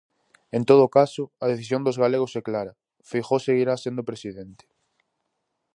En 0.57 0.63
todo 0.69 0.85
caso, 0.97 1.23
a 1.43 1.45
decisión 1.51 1.81
dos 1.83 1.99
galegos 2.03 2.33
é 2.39 2.41
clara: 2.49 2.73
Feijóo 3.09 3.43
seguirá 3.47 3.73
sendo 3.83 4.07
presidente. 4.09 4.63